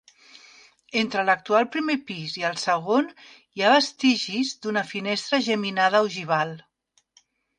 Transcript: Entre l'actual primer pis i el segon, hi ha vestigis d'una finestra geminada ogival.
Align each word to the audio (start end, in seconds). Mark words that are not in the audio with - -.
Entre 1.01 1.25
l'actual 1.27 1.67
primer 1.75 1.95
pis 2.07 2.37
i 2.39 2.45
el 2.49 2.57
segon, 2.61 3.11
hi 3.59 3.63
ha 3.67 3.75
vestigis 3.75 4.55
d'una 4.63 4.85
finestra 4.93 5.43
geminada 5.51 6.05
ogival. 6.07 6.57